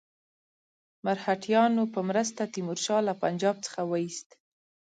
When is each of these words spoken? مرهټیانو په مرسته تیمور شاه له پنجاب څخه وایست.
مرهټیانو 1.05 1.83
په 1.93 1.99
مرسته 2.09 2.41
تیمور 2.53 2.79
شاه 2.85 3.01
له 3.07 3.13
پنجاب 3.23 3.55
څخه 3.65 3.81
وایست. 3.91 4.29